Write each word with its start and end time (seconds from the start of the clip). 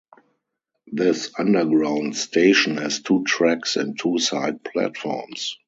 This 0.91 1.29
underground 1.37 2.17
station 2.17 2.77
has 2.77 3.03
two 3.03 3.23
tracks 3.23 3.75
and 3.75 3.99
two 3.99 4.17
side 4.17 4.63
platforms. 4.63 5.59